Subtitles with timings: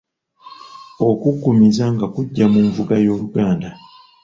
[1.09, 3.69] Okuggumiza nga kujja mu nvuga y’Oluganda.